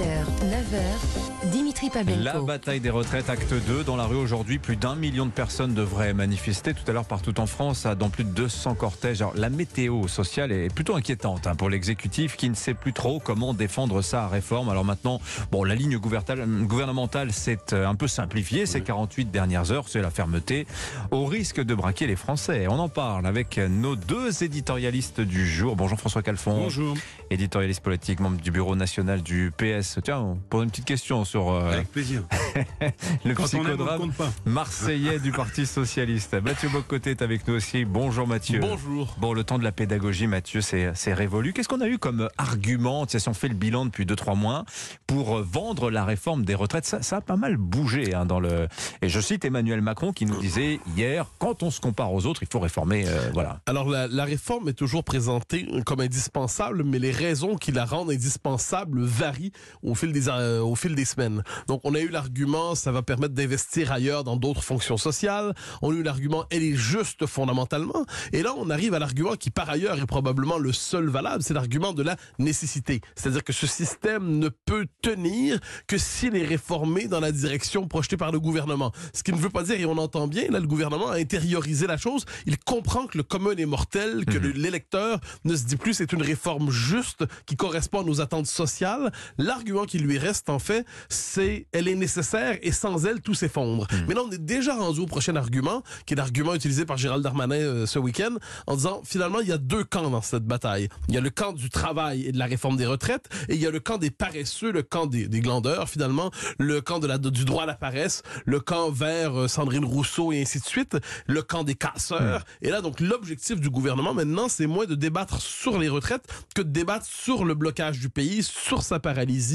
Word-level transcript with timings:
8h, 0.00 0.48
9h, 0.48 1.50
Dimitri 1.50 1.90
Pavlenko. 1.90 2.22
La 2.22 2.40
bataille 2.40 2.80
des 2.80 2.88
retraites, 2.88 3.28
acte 3.28 3.52
2. 3.52 3.84
Dans 3.84 3.96
la 3.96 4.04
rue 4.04 4.16
aujourd'hui, 4.16 4.58
plus 4.58 4.76
d'un 4.76 4.94
million 4.94 5.26
de 5.26 5.30
personnes 5.30 5.74
devraient 5.74 6.14
manifester 6.14 6.72
tout 6.72 6.82
à 6.86 6.92
l'heure 6.92 7.04
partout 7.04 7.38
en 7.38 7.46
France, 7.46 7.86
dans 7.98 8.08
plus 8.08 8.24
de 8.24 8.30
200 8.30 8.76
cortèges. 8.76 9.20
Alors, 9.20 9.34
la 9.36 9.50
météo 9.50 10.08
sociale 10.08 10.52
est 10.52 10.72
plutôt 10.74 10.94
inquiétante 10.96 11.46
hein, 11.46 11.54
pour 11.54 11.68
l'exécutif 11.68 12.36
qui 12.36 12.48
ne 12.48 12.54
sait 12.54 12.72
plus 12.72 12.94
trop 12.94 13.20
comment 13.20 13.52
défendre 13.52 14.00
sa 14.00 14.26
réforme. 14.26 14.70
Alors 14.70 14.86
maintenant, 14.86 15.20
bon, 15.50 15.64
la 15.64 15.74
ligne 15.74 15.98
gouvernementale 15.98 17.32
s'est 17.32 17.58
euh, 17.74 17.86
un 17.86 17.94
peu 17.94 18.08
simplifiée. 18.08 18.64
Ces 18.64 18.80
48 18.80 19.30
dernières 19.30 19.70
heures, 19.70 19.88
c'est 19.88 20.00
la 20.00 20.10
fermeté 20.10 20.66
au 21.10 21.26
risque 21.26 21.60
de 21.60 21.74
braquer 21.74 22.06
les 22.06 22.16
Français. 22.16 22.66
On 22.68 22.78
en 22.78 22.88
parle 22.88 23.26
avec 23.26 23.58
nos 23.58 23.96
deux 23.96 24.44
éditorialistes 24.44 25.20
du 25.20 25.46
jour. 25.46 25.76
Bonjour 25.76 25.98
François 25.98 26.22
Calfon. 26.22 26.56
Bonjour. 26.56 26.96
Éditorialiste 27.28 27.82
politique, 27.82 28.20
membre 28.20 28.40
du 28.40 28.50
bureau 28.50 28.76
national 28.76 29.22
du 29.22 29.52
PS. 29.56 29.89
Tiens, 30.04 30.18
on 30.20 30.36
pose 30.36 30.64
une 30.64 30.70
petite 30.70 30.84
question 30.84 31.24
sur 31.24 31.50
euh, 31.50 31.72
Avec 31.72 31.90
plaisir. 31.90 32.22
le 33.24 33.34
Quand 33.34 33.44
on 33.54 33.58
aime, 33.58 33.60
on 33.60 33.62
ne 33.62 33.66
psychodrame 33.66 33.98
compte 34.00 34.14
pas. 34.14 34.30
marseillais 34.44 35.18
du 35.18 35.32
Parti 35.32 35.66
Socialiste. 35.66 36.34
Mathieu 36.42 36.68
Bocoté 36.68 37.10
est 37.10 37.22
avec 37.22 37.46
nous 37.48 37.54
aussi. 37.54 37.84
Bonjour 37.84 38.26
Mathieu. 38.26 38.60
Bonjour. 38.60 39.14
Bon, 39.18 39.32
le 39.32 39.44
temps 39.44 39.58
de 39.58 39.64
la 39.64 39.72
pédagogie, 39.72 40.26
Mathieu, 40.26 40.60
c'est 40.60 40.92
c'est 40.94 41.14
révolu. 41.14 41.52
Qu'est-ce 41.52 41.68
qu'on 41.68 41.80
a 41.80 41.88
eu 41.88 41.98
comme 41.98 42.28
argument, 42.38 43.06
si 43.08 43.28
on 43.28 43.34
fait 43.34 43.48
le 43.48 43.54
bilan 43.54 43.86
depuis 43.86 44.04
2-3 44.04 44.36
mois, 44.36 44.64
pour 45.06 45.38
euh, 45.38 45.42
vendre 45.48 45.90
la 45.90 46.04
réforme 46.04 46.44
des 46.44 46.54
retraites? 46.54 46.84
Ça, 46.84 47.02
ça 47.02 47.16
a 47.16 47.20
pas 47.20 47.36
mal 47.36 47.56
bougé 47.56 48.14
hein, 48.14 48.26
dans 48.26 48.40
le... 48.40 48.68
Et 49.02 49.08
je 49.08 49.20
cite 49.20 49.44
Emmanuel 49.44 49.80
Macron 49.82 50.12
qui 50.12 50.26
nous 50.26 50.38
disait 50.40 50.80
hier, 50.96 51.26
quand 51.38 51.62
on 51.62 51.70
se 51.70 51.80
compare 51.80 52.12
aux 52.12 52.26
autres, 52.26 52.42
il 52.42 52.48
faut 52.50 52.60
réformer. 52.60 53.04
euh, 53.06 53.30
voilà. 53.32 53.60
Alors, 53.66 53.88
la, 53.88 54.06
la 54.06 54.24
réforme 54.24 54.68
est 54.68 54.74
toujours 54.74 55.04
présentée 55.04 55.66
comme 55.86 56.00
indispensable, 56.00 56.82
mais 56.84 56.98
les 56.98 57.10
raisons 57.10 57.56
qui 57.56 57.72
la 57.72 57.84
rendent 57.84 58.10
indispensable 58.10 59.02
varient 59.02 59.52
au 59.82 59.94
fil 59.94 60.12
des, 60.12 60.28
euh, 60.28 60.60
au 60.60 60.74
fil 60.74 60.94
des 60.94 61.04
semaines. 61.04 61.42
Donc, 61.68 61.80
on 61.84 61.94
a 61.94 62.00
eu 62.00 62.08
l'argument, 62.08 62.74
ça 62.74 62.92
va 62.92 63.02
permettre 63.02 63.34
d'investir 63.34 63.92
ailleurs 63.92 64.24
dans 64.24 64.36
d'autres 64.36 64.62
fonctions 64.62 64.96
sociales. 64.96 65.54
On 65.82 65.90
a 65.92 65.94
eu 65.94 66.02
l'argument, 66.02 66.44
elle 66.50 66.62
est 66.62 66.74
juste 66.74 67.26
fondamentalement. 67.26 68.04
Et 68.32 68.42
là, 68.42 68.52
on 68.56 68.70
arrive 68.70 68.94
à 68.94 68.98
l'argument 68.98 69.34
qui, 69.36 69.50
par 69.50 69.68
ailleurs, 69.70 69.98
est 69.98 70.06
probablement 70.06 70.58
le 70.58 70.72
seul 70.72 71.08
valable, 71.08 71.42
c'est 71.42 71.54
l'argument 71.54 71.92
de 71.92 72.02
la 72.02 72.16
nécessité. 72.38 73.00
C'est-à-dire 73.14 73.44
que 73.44 73.52
ce 73.52 73.66
système 73.66 74.38
ne 74.38 74.48
peut 74.48 74.86
tenir 75.02 75.58
que 75.86 75.98
s'il 75.98 76.36
est 76.36 76.46
réformé 76.46 77.06
dans 77.06 77.20
la 77.20 77.32
direction 77.32 77.86
projetée 77.86 78.16
par 78.16 78.32
le 78.32 78.40
gouvernement. 78.40 78.92
Ce 79.14 79.22
qui 79.22 79.32
ne 79.32 79.38
veut 79.38 79.50
pas 79.50 79.62
dire, 79.62 79.78
et 79.80 79.86
on 79.86 79.98
entend 79.98 80.26
bien, 80.28 80.48
là, 80.50 80.60
le 80.60 80.66
gouvernement 80.66 81.08
a 81.10 81.16
intériorisé 81.16 81.86
la 81.86 81.96
chose. 81.96 82.24
Il 82.46 82.58
comprend 82.58 83.06
que 83.06 83.16
le 83.18 83.24
commun 83.24 83.54
est 83.56 83.66
mortel, 83.66 84.24
que 84.24 84.38
le- 84.38 84.50
l'électeur 84.50 85.20
ne 85.44 85.54
se 85.56 85.64
dit 85.64 85.76
plus 85.76 85.94
c'est 85.94 86.12
une 86.12 86.22
réforme 86.22 86.70
juste 86.70 87.24
qui 87.46 87.56
correspond 87.56 88.00
à 88.00 88.04
nos 88.04 88.20
attentes 88.20 88.46
sociales. 88.46 89.12
L'argument 89.38 89.69
qui 89.86 89.98
lui 89.98 90.18
reste, 90.18 90.50
en 90.50 90.58
fait, 90.58 90.84
c'est 91.08 91.66
elle 91.72 91.88
est 91.88 91.94
nécessaire 91.94 92.58
et 92.62 92.72
sans 92.72 93.06
elle, 93.06 93.20
tout 93.20 93.34
s'effondre. 93.34 93.86
Mais 94.08 94.14
là, 94.14 94.22
on 94.26 94.30
est 94.30 94.38
déjà 94.38 94.74
rendu 94.74 95.00
au 95.00 95.06
prochain 95.06 95.36
argument, 95.36 95.82
qui 96.06 96.14
est 96.14 96.16
l'argument 96.16 96.54
utilisé 96.54 96.84
par 96.84 96.96
Gérald 96.96 97.22
Darmanin 97.22 97.54
euh, 97.54 97.86
ce 97.86 97.98
week-end, 97.98 98.36
en 98.66 98.76
disant, 98.76 99.02
finalement, 99.04 99.40
il 99.40 99.48
y 99.48 99.52
a 99.52 99.58
deux 99.58 99.84
camps 99.84 100.10
dans 100.10 100.22
cette 100.22 100.44
bataille. 100.44 100.88
Il 101.08 101.14
y 101.14 101.18
a 101.18 101.20
le 101.20 101.30
camp 101.30 101.52
du 101.52 101.70
travail 101.70 102.26
et 102.26 102.32
de 102.32 102.38
la 102.38 102.46
réforme 102.46 102.76
des 102.76 102.86
retraites, 102.86 103.28
et 103.48 103.54
il 103.54 103.60
y 103.60 103.66
a 103.66 103.70
le 103.70 103.80
camp 103.80 103.98
des 103.98 104.10
paresseux, 104.10 104.72
le 104.72 104.82
camp 104.82 105.06
des, 105.06 105.28
des 105.28 105.40
glandeurs, 105.40 105.88
finalement, 105.88 106.30
le 106.58 106.80
camp 106.80 106.98
de 106.98 107.06
la, 107.06 107.18
du 107.18 107.44
droit 107.44 107.62
à 107.64 107.66
la 107.66 107.74
paresse, 107.74 108.22
le 108.44 108.60
camp 108.60 108.90
vers 108.90 109.38
euh, 109.38 109.48
Sandrine 109.48 109.84
Rousseau 109.84 110.32
et 110.32 110.42
ainsi 110.42 110.58
de 110.58 110.64
suite, 110.64 110.96
le 111.26 111.42
camp 111.42 111.64
des 111.64 111.74
casseurs. 111.74 112.44
Et 112.62 112.70
là, 112.70 112.80
donc, 112.80 113.00
l'objectif 113.00 113.60
du 113.60 113.70
gouvernement, 113.70 114.14
maintenant, 114.14 114.48
c'est 114.48 114.66
moins 114.66 114.86
de 114.86 114.94
débattre 114.94 115.40
sur 115.40 115.78
les 115.78 115.88
retraites 115.88 116.26
que 116.54 116.62
de 116.62 116.70
débattre 116.70 117.06
sur 117.06 117.44
le 117.44 117.54
blocage 117.54 117.98
du 117.98 118.08
pays, 118.08 118.42
sur 118.42 118.82
sa 118.82 118.98
paralysie, 119.00 119.49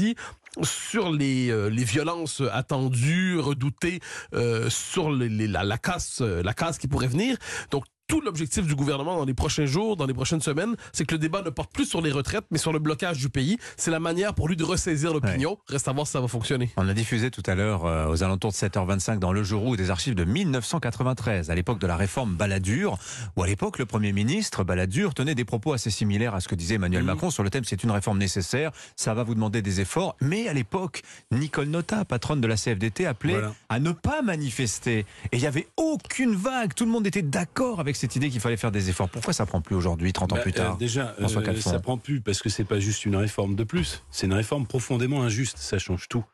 sur 0.62 1.10
les, 1.10 1.50
euh, 1.50 1.68
les 1.68 1.84
violences 1.84 2.42
attendues, 2.52 3.38
redoutées, 3.38 4.00
euh, 4.34 4.70
sur 4.70 5.10
la 5.10 5.78
casse, 5.78 6.20
euh, 6.20 6.42
la 6.42 6.54
casse 6.54 6.78
qui 6.78 6.88
pourrait 6.88 7.08
venir. 7.08 7.36
Donc, 7.70 7.84
tout 8.06 8.20
l'objectif 8.20 8.66
du 8.66 8.74
gouvernement 8.74 9.16
dans 9.16 9.24
les 9.24 9.34
prochains 9.34 9.66
jours, 9.66 9.96
dans 9.96 10.06
les 10.06 10.14
prochaines 10.14 10.40
semaines, 10.40 10.76
c'est 10.92 11.04
que 11.04 11.14
le 11.14 11.18
débat 11.18 11.42
ne 11.42 11.50
porte 11.50 11.72
plus 11.72 11.86
sur 11.86 12.00
les 12.00 12.12
retraites, 12.12 12.44
mais 12.50 12.58
sur 12.58 12.72
le 12.72 12.78
blocage 12.78 13.18
du 13.18 13.28
pays. 13.28 13.58
C'est 13.76 13.90
la 13.90 14.00
manière 14.00 14.34
pour 14.34 14.48
lui 14.48 14.56
de 14.56 14.64
ressaisir 14.64 15.12
l'opinion. 15.12 15.58
Reste 15.68 15.88
à 15.88 15.92
voir 15.92 16.06
si 16.06 16.12
ça 16.12 16.20
va 16.20 16.28
fonctionner. 16.28 16.70
On 16.76 16.88
a 16.88 16.94
diffusé 16.94 17.30
tout 17.30 17.42
à 17.46 17.54
l'heure, 17.54 17.84
euh, 17.86 18.08
aux 18.08 18.22
alentours 18.22 18.50
de 18.52 18.56
7h25, 18.56 19.18
dans 19.18 19.32
Le 19.32 19.42
Jour 19.42 19.76
des 19.76 19.90
archives 19.90 20.14
de 20.14 20.24
1993, 20.24 21.50
à 21.50 21.54
l'époque 21.54 21.78
de 21.80 21.86
la 21.86 21.96
réforme 21.96 22.34
Balladur, 22.36 22.98
où 23.36 23.42
à 23.42 23.46
l'époque, 23.46 23.78
le 23.78 23.86
Premier 23.86 24.12
ministre 24.12 24.64
Balladur 24.64 25.14
tenait 25.14 25.34
des 25.34 25.44
propos 25.44 25.72
assez 25.72 25.90
similaires 25.90 26.34
à 26.34 26.40
ce 26.40 26.48
que 26.48 26.54
disait 26.54 26.76
Emmanuel 26.76 27.02
Mmh. 27.02 27.06
Macron 27.06 27.30
sur 27.30 27.42
le 27.42 27.50
thème 27.50 27.64
c'est 27.64 27.82
une 27.84 27.90
réforme 27.90 28.18
nécessaire, 28.18 28.70
ça 28.96 29.12
va 29.14 29.22
vous 29.22 29.34
demander 29.34 29.62
des 29.62 29.80
efforts. 29.80 30.16
Mais 30.20 30.48
à 30.48 30.52
l'époque, 30.52 31.02
Nicole 31.30 31.66
Nota, 31.68 32.04
patronne 32.04 32.40
de 32.40 32.46
la 32.46 32.56
CFDT, 32.56 33.06
appelait 33.06 33.34
Voilà. 33.34 33.54
à 33.68 33.78
ne 33.80 33.92
pas 33.92 34.22
manifester. 34.22 35.00
Et 35.32 35.36
il 35.36 35.40
n'y 35.40 35.46
avait 35.46 35.66
aucune 35.76 36.34
vague. 36.34 36.74
Tout 36.74 36.84
le 36.84 36.90
monde 36.90 37.06
était 37.06 37.22
d'accord 37.22 37.80
avec 37.80 37.95
cette 37.96 38.16
idée 38.16 38.30
qu'il 38.30 38.40
fallait 38.40 38.56
faire 38.56 38.70
des 38.70 38.90
efforts. 38.90 39.08
Pourquoi 39.08 39.32
ça 39.32 39.46
prend 39.46 39.60
plus 39.60 39.74
aujourd'hui, 39.74 40.12
30 40.12 40.32
ans 40.32 40.36
Bah, 40.36 40.42
plus 40.42 40.52
tard 40.52 40.74
euh, 40.74 40.78
déjà, 40.78 41.14
François 41.18 41.42
euh, 41.42 41.44
Calfon. 41.44 41.70
ça 41.70 41.78
prend 41.80 41.98
plus 41.98 42.20
parce 42.20 42.40
que 42.40 42.48
c'est 42.48 42.64
pas 42.64 42.78
juste 42.78 43.04
une 43.04 43.16
réforme 43.16 43.56
de 43.56 43.64
plus, 43.64 44.04
c'est 44.10 44.26
une 44.26 44.34
réforme 44.34 44.66
profondément 44.66 45.22
injuste. 45.22 45.58
Ça 45.58 45.78
change 45.78 46.08
tout. 46.08 46.24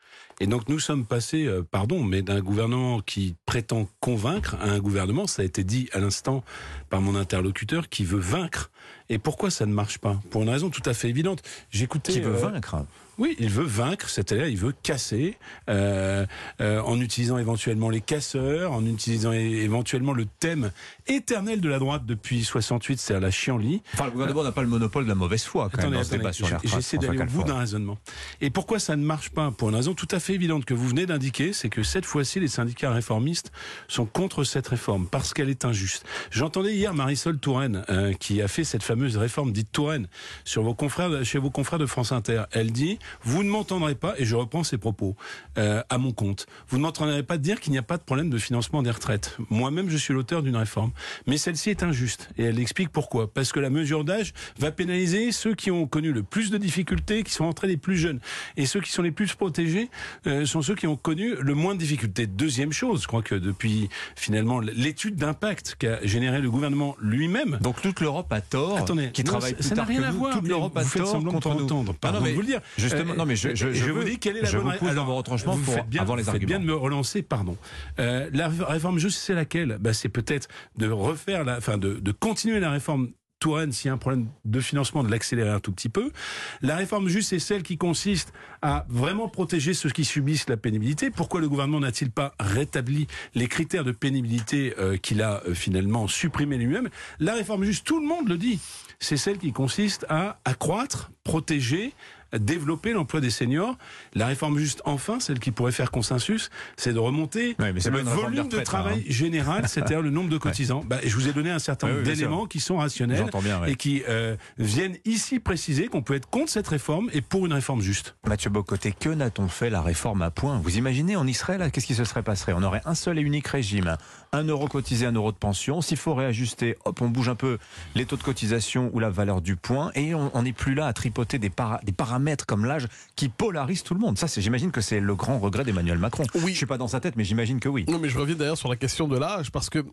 Et 0.41 0.47
donc 0.47 0.69
nous 0.69 0.79
sommes 0.79 1.07
passés, 1.07 1.47
euh, 1.47 1.63
pardon, 1.63 2.03
mais 2.03 2.23
d'un 2.23 2.41
gouvernement 2.41 3.01
qui 3.01 3.37
prétend 3.47 3.89
convaincre 4.01 4.57
à 4.61 4.67
un 4.67 4.79
gouvernement, 4.79 5.27
ça 5.27 5.43
a 5.43 5.45
été 5.45 5.65
dit 5.65 5.89
à 5.93 6.01
l'instant 6.01 6.43
par 6.91 7.01
mon 7.01 7.15
interlocuteur, 7.15 7.89
qui 7.89 8.05
veut 8.05 8.21
vaincre. 8.21 8.71
Et 9.13 9.19
pourquoi 9.19 9.51
ça 9.51 9.67
ne 9.67 9.75
marche 9.75 9.99
pas? 9.99 10.19
Pour 10.31 10.41
une 10.43 10.49
raison 10.49 10.71
tout 10.71 10.81
à 10.87 10.95
fait 10.95 11.11
évidente. 11.11 11.43
J'écoutais. 11.71 12.15
Qui 12.15 12.21
veut 12.21 12.35
euh, 12.35 12.51
vaincre 12.51 12.77
Oui, 13.19 13.37
il 13.39 13.51
veut 13.51 13.63
vaincre, 13.63 14.09
c'est-à-dire 14.09 14.47
il 14.47 14.57
veut 14.57 14.73
casser, 14.83 15.37
euh, 15.69 16.25
euh, 16.63 16.81
en 16.81 16.99
utilisant 16.99 17.37
éventuellement 17.37 17.91
les 17.91 18.01
casseurs, 18.01 18.73
en 18.73 18.87
utilisant 18.87 19.33
éventuellement 19.33 20.15
le 20.15 20.25
thème 20.25 20.71
éternel 21.09 21.61
de 21.61 21.69
la 21.69 21.79
droite 21.79 22.07
depuis 22.07 22.43
68, 22.43 22.99
c'est 22.99 23.15
à 23.15 23.21
la 23.21 23.31
chienlit. 23.31 23.83
Enfin, 23.93 24.07
le 24.07 24.13
gouvernement 24.13 24.45
n'a 24.45 24.53
pas 24.53 24.63
le 24.63 24.69
monopole 24.69 25.05
de 25.05 25.11
la 25.11 25.15
mauvaise 25.15 25.45
foi 25.45 25.69
quand 25.71 25.77
même 25.83 25.93
Attendez, 25.93 25.97
dans 25.99 26.03
ce 26.05 26.09
attendez, 26.09 26.23
débat 26.23 26.33
sur 26.33 26.71
j'essaie 26.71 26.97
d'aller 26.97 27.21
au 27.21 27.27
bout 27.27 27.45
d'un 27.45 27.59
raisonnement. 27.59 27.99
Et 28.41 28.49
pourquoi 28.49 28.79
ça 28.79 28.97
ne 28.97 29.05
marche 29.05 29.29
pas? 29.29 29.51
Pour 29.51 29.69
une 29.69 29.75
raison 29.75 29.93
tout 29.93 30.09
à 30.11 30.21
fait 30.21 30.33
évidente 30.33 30.65
que 30.65 30.73
vous 30.73 30.89
venez 30.89 31.05
d'indiquer, 31.05 31.53
c'est 31.53 31.69
que 31.69 31.83
cette 31.83 32.07
fois-ci, 32.07 32.41
les 32.41 32.49
syndicats 32.49 32.91
réformistes 32.91 33.53
sont 33.89 34.07
contre 34.07 34.43
cette 34.43 34.69
réforme 34.69 35.07
parce 35.07 35.35
qu'elle 35.35 35.51
est 35.51 35.67
injuste. 35.67 36.07
J'entendais 36.31 36.73
hier 36.73 36.95
Marisol 36.95 37.37
Touraine, 37.39 37.85
qui 38.19 38.41
a 38.41 38.49
fait 38.49 38.65
cette 38.65 38.83
fameuse 38.83 39.02
réforme 39.07 39.53
dite 39.53 39.71
Touraine, 39.73 40.09
sur 40.45 40.63
vos 40.63 40.75
confrères, 40.75 41.25
chez 41.25 41.39
vos 41.39 41.51
confrères 41.51 41.79
de 41.79 41.87
France 41.87 42.13
Inter. 42.13 42.45
Elle 42.53 42.73
dit 42.73 42.99
Vous 43.23 43.43
ne 43.43 43.49
m'entendrez 43.49 43.95
pas, 43.95 44.15
et 44.19 44.25
je 44.25 44.37
reprends 44.37 44.65
ses 44.65 44.79
propos 44.79 45.17
euh, 45.59 45.83
à 45.89 45.99
mon 45.99 46.13
compte, 46.13 46.47
vous 46.69 46.79
ne 46.79 46.83
m'entendrez 46.83 47.23
pas 47.23 47.39
dire 47.39 47.61
qu'il 47.61 47.73
n'y 47.73 47.79
a 47.79 47.83
pas 47.83 47.97
de 47.97 48.03
problème 48.03 48.31
de 48.31 48.39
financement 48.39 48.83
des 48.83 48.91
retraites. 48.91 49.37
Moi-même, 49.51 49.91
je 49.91 49.97
suis 49.97 50.15
l'auteur 50.15 50.43
d'une 50.43 50.57
réforme. 50.57 50.93
Mais 51.27 51.37
celle-ci 51.37 51.71
est 51.71 51.83
injuste. 51.83 52.31
Et 52.39 52.45
elle 52.45 52.59
explique 52.59 52.91
pourquoi. 52.91 53.33
Parce 53.33 53.53
que 53.53 53.61
la 53.61 53.71
mesure 53.71 54.05
d'âge 54.05 54.33
va 54.59 54.71
pénaliser 54.71 55.33
ceux 55.33 55.55
qui 55.55 55.71
ont 55.71 55.87
connu 55.87 56.13
le 56.13 56.23
plus 56.23 56.51
de 56.51 56.59
difficultés, 56.59 57.23
qui 57.23 57.33
sont 57.33 57.45
entrés 57.45 57.69
les 57.69 57.77
plus 57.77 57.97
jeunes. 57.97 58.21
Et 58.57 58.67
ceux 58.67 58.81
qui 58.81 58.91
sont 58.91 59.03
les 59.03 59.11
plus 59.11 59.35
protégés 59.35 59.89
euh, 60.27 60.47
sont 60.47 60.63
ceux 60.63 60.75
qui 60.75 60.87
ont 60.87 60.97
connu 60.97 61.35
le 61.41 61.55
moins 61.55 61.75
de 61.75 61.81
difficultés. 61.81 62.27
Deuxième 62.27 62.73
chose, 62.73 63.03
je 63.03 63.07
crois 63.07 63.23
que 63.23 63.35
depuis 63.35 63.89
finalement 64.17 64.61
l'étude 64.61 65.17
d'impact 65.17 65.77
qu'a 65.79 66.05
généré 66.07 66.41
le 66.41 66.51
gouvernement 66.51 66.97
lui-même, 67.01 67.59
Donc 67.61 67.81
toute 67.81 68.01
l'Europe 68.01 68.33
a 68.33 68.41
tort, 68.41 68.82
Attendez, 68.85 69.11
qui 69.13 69.25
non, 69.25 69.33
travaille 69.33 69.51
ça- 69.53 69.57
plus 69.57 69.71
tard 69.71 69.87
rien 69.87 70.01
que 70.01 70.05
à 70.07 70.13
nous. 70.13 70.19
voir, 70.19 70.35
Toute 70.39 70.49
l'Europe 70.49 70.77
a 70.77 70.85
tort 70.85 71.13
contre 71.25 71.49
nous. 71.55 71.65
entendre. 71.65 71.93
Ah 71.95 71.99
Pardon 72.01 72.19
non, 72.19 72.25
mais 72.25 72.31
de 72.31 72.35
vous 72.35 72.41
le 72.43 72.47
dire. 72.47 72.61
Justement, 72.79 73.15
non 73.15 73.25
mais 73.27 73.37
je, 73.37 73.55
je, 73.55 73.69
et 73.69 73.75
je 73.75 73.91
vous 73.91 74.05
dis 74.05 74.19
quelle 74.19 74.37
est 74.37 74.43
la 74.43 74.49
je 74.49 74.57
bonne 74.57 74.67
vous 74.67 74.71
ré- 74.73 74.79
pousse 74.79 74.89
dans 74.89 74.93
alors, 74.93 75.07
vos 75.07 75.15
retranchements 75.17 75.55
vous 75.57 75.63
pour 75.65 75.75
faites 75.75 75.89
bien, 75.89 76.03
avoir 76.03 76.17
les 76.17 76.23
vous 76.23 76.31
faites 76.33 76.41
bien 76.45 76.59
de 76.59 76.63
arguments. 76.63 76.77
me 76.79 76.83
relancer, 76.83 77.23
pardon. 77.23 77.57
Euh, 77.99 78.29
la 78.33 78.49
réforme 78.49 78.99
juste, 78.99 79.19
c'est 79.19 79.35
laquelle 79.35 79.79
bah, 79.81 79.93
C'est 79.93 80.09
peut-être 80.09 80.49
de 80.79 80.89
refaire, 80.89 81.45
la, 81.45 81.59
enfin 81.59 81.79
de, 81.79 81.95
de 81.95 82.13
continuer 82.13 82.61
la 82.61 82.71
réforme 82.71 83.11
Touraine, 83.43 83.73
s'il 83.73 83.89
y 83.89 83.91
a 83.91 83.95
un 83.95 83.99
problème 83.99 84.29
de 84.45 84.61
financement, 84.61 85.03
de 85.03 85.11
l'accélérer 85.11 85.51
un 85.51 85.59
tout 85.59 85.73
petit 85.73 85.89
peu. 85.89 86.13
La 86.61 86.77
réforme 86.77 87.09
juste, 87.09 87.31
c'est 87.31 87.41
celle 87.41 87.65
qui 87.65 87.77
consiste 87.77 88.33
à 88.63 88.87
vraiment 88.89 89.29
protéger 89.29 89.75
ceux 89.75 89.91
qui 89.91 90.05
subissent 90.05 90.49
la 90.49 90.57
pénibilité. 90.57 91.11
Pourquoi 91.11 91.41
le 91.41 91.49
gouvernement 91.49 91.81
n'a-t-il 91.81 92.13
pas 92.13 92.35
rétabli 92.39 93.09
les 93.35 93.49
critères 93.49 93.83
de 93.83 93.91
pénibilité 93.91 94.75
euh, 94.79 94.97
qu'il 94.97 95.23
a 95.23 95.43
euh, 95.45 95.55
finalement 95.55 96.07
supprimés 96.07 96.57
lui-même? 96.57 96.89
La 97.19 97.35
réforme 97.35 97.65
juste, 97.65 97.85
tout 97.85 97.99
le 97.99 98.07
monde 98.07 98.29
le 98.29 98.39
dit, 98.39 98.61
c'est 99.01 99.17
celle 99.17 99.39
qui 99.39 99.53
consiste 99.53 100.07
à 100.09 100.39
accroître, 100.45 101.11
protéger, 101.25 101.95
développer 102.39 102.93
l'emploi 102.93 103.21
des 103.21 103.31
seniors. 103.31 103.77
La 104.15 104.27
réforme 104.27 104.59
juste, 104.59 104.83
enfin, 104.85 105.21
celle 105.21 105.39
qui 105.39 105.51
pourrait 105.51 105.73
faire 105.73 105.91
consensus, 105.91 106.51
c'est 106.77 106.93
de 106.93 106.99
remonter 106.99 107.55
Ouais, 107.59 107.73
mais 107.73 107.81
le 107.81 107.99
volume 108.01 108.35
de 108.35 108.41
retraites, 108.43 108.65
travail 108.65 108.99
hein. 109.01 109.05
général, 109.09 109.69
c'est-à-dire 109.69 110.03
le 110.03 110.11
nombre 110.11 110.31
de 110.31 110.39
cotisants. 110.39 110.85
Bah, 110.87 110.99
je 111.05 111.15
vous 111.15 111.29
ai 111.29 111.33
donné 111.33 111.51
un 111.51 111.59
certain 111.59 111.87
Oui, 111.89 111.93
nombre 111.95 112.03
oui, 112.03 112.07
bien 112.11 112.15
sûr. 112.17 112.29
d'éléments 112.29 112.47
qui 112.47 112.61
sont 112.61 112.77
rationnels 112.77 113.27
bien, 113.43 113.61
ouais. 113.61 113.73
et 113.73 113.77
qui 113.77 114.03
euh, 114.09 114.37
viennent 114.59 114.97
ici 115.05 115.39
préciser 115.41 115.89
qu'on 115.89 116.03
peut 116.03 116.15
être 116.15 116.29
contre 116.31 116.51
cette 116.51 116.69
réforme 116.69 117.11
et 117.13 117.21
pour 117.21 117.47
une 117.47 117.53
réforme 117.53 117.81
juste. 117.81 118.15
Mathieu 118.27 118.51
Bocoté, 118.51 118.93
que 118.99 119.09
n'a-t-on 119.11 119.49
fait 119.49 119.71
la 119.71 119.83
réforme 119.83 120.23
à 120.23 120.31
point? 120.31 120.59
Vous 120.63 120.77
imaginez 120.79 121.17
en 121.17 121.27
Israël, 121.27 121.71
qu'est-ce 121.73 121.87
qui 121.87 121.95
se 121.95 122.05
serait 122.05 122.23
passé? 122.23 122.53
On 122.55 122.63
aurait 122.63 122.83
un 122.85 122.95
seul 122.95 123.19
et 123.19 123.23
unique 123.23 123.47
régime, 123.49 123.97
un 124.33 124.45
euro 124.45 124.69
cotisé, 124.69 125.07
un 125.07 125.13
euro 125.13 125.33
de 125.33 125.37
pension. 125.37 125.81
S'il 125.83 125.97
faut 125.99 126.15
réajuster, 126.15 126.77
hop, 126.85 127.01
on 127.03 127.09
bouge 127.09 127.29
un 127.29 127.35
peu 127.35 127.59
les 127.95 128.07
taux 128.07 128.17
de 128.17 128.23
cotisation 128.23 128.91
ou 128.93 129.01
la 129.01 129.11
valeur 129.11 129.41
du 129.41 129.57
point 129.57 129.91
et 129.95 130.15
on 130.15 130.31
on 130.35 130.43
n'est 130.45 130.53
plus 130.53 130.75
là 130.75 130.87
à 130.87 130.93
tripoter 130.95 131.39
des, 131.39 131.51
para- 131.51 131.81
des 131.85 131.93
paramètres 131.93 132.22
paramètre 132.23 132.47
comme 132.47 132.65
l'âge 132.65 132.87
qui 133.17 133.29
polarise 133.29 133.83
tout 133.83 133.95
le 133.95 134.01
monde. 134.01 134.17
Ça, 134.19 134.27
j'imagine 134.37 134.71
que 134.71 134.81
c'est 134.81 135.01
le 135.01 135.15
grand 135.17 135.39
regret 135.39 135.65
d'Emmanuel 135.65 135.99
Macron. 135.99 136.25
Oui. 136.37 136.53
Je 136.53 136.57
suis 136.59 136.67
pas 136.67 136.79
dans 136.79 136.89
sa 136.89 137.01
tête, 137.01 137.15
mais 137.17 137.25
j'imagine 137.25 137.59
que 137.61 137.69
oui. 137.69 137.85
Non, 137.89 137.99
mais 137.99 138.09
je 138.09 138.19
reviens 138.19 138.37
d'ailleurs 138.37 138.57
sur 138.57 138.69
la 138.69 138.77
question 138.77 139.09
de 139.09 139.19
l'âge 139.19 139.51
parce 139.51 139.69
que 139.71 139.85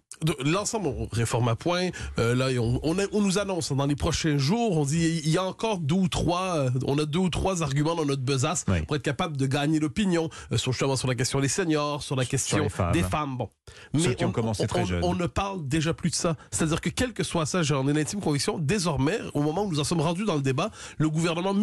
l'ensemble, 0.45 0.87
on 0.87 1.07
réforme 1.11 1.47
à 1.47 1.55
point. 1.55 1.89
Euh, 2.19 2.35
là, 2.35 2.47
on, 2.61 2.79
on, 2.83 2.99
a- 2.99 3.07
on 3.11 3.21
nous 3.21 3.39
annonce 3.39 3.71
dans 3.71 3.85
les 3.85 3.95
prochains 3.95 4.37
jours, 4.37 4.77
on 4.77 4.85
dit 4.85 5.21
il 5.23 5.29
y 5.29 5.37
a 5.37 5.43
encore 5.43 5.79
deux 5.79 5.95
ou 5.95 6.07
trois, 6.07 6.57
euh, 6.57 6.69
on 6.85 6.97
a 6.99 7.05
deux 7.05 7.19
ou 7.19 7.29
trois 7.29 7.63
arguments 7.63 7.95
dans 7.95 8.05
notre 8.05 8.21
besace 8.21 8.65
Oui. 8.67 8.81
pour 8.83 8.95
être 8.95 9.01
capable 9.03 9.37
de 9.37 9.47
gagner 9.47 9.79
l'opinion 9.79 10.29
euh, 10.51 10.57
sur 10.57 10.71
justement 10.71 10.95
sur 10.95 11.07
la 11.07 11.15
question 11.15 11.39
des 11.39 11.47
seniors, 11.47 12.03
sur 12.03 12.15
la 12.15 12.25
question 12.25 12.69
femmes. 12.69 12.91
des 12.91 13.03
femmes. 13.03 13.37
Bon, 13.37 13.49
Ceux 13.97 14.13
qui 14.13 14.25
ont 14.25 14.31
commencé 14.31 14.67
très 14.67 14.81
on- 14.81 14.85
jeunes. 14.85 15.03
on 15.03 15.15
ne 15.15 15.25
parle 15.27 15.67
déjà 15.67 15.93
plus 15.93 16.11
de 16.11 16.15
ça. 16.15 16.35
C'est-à-dire 16.51 16.81
que 16.81 16.89
quel 16.89 17.13
que 17.13 17.23
soit 17.23 17.45
ça, 17.45 17.63
j'en 17.63 17.87
ai 17.87 17.93
l'intime 17.93 18.19
conviction, 18.21 18.57
désormais, 18.59 19.19
au 19.33 19.41
moment 19.41 19.63
où 19.65 19.69
nous 19.71 19.79
en 19.79 19.83
sommes 19.83 20.01
rendus 20.01 20.25
dans 20.25 20.35
le 20.35 20.41
débat, 20.41 20.69
le 20.97 21.09
gouvernement 21.09 21.53